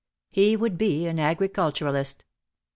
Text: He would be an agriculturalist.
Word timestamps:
He 0.31 0.55
would 0.57 0.79
be 0.79 1.05
an 1.05 1.19
agriculturalist. 1.19 2.25